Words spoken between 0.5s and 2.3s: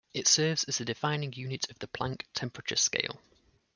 as the defining unit of the Planck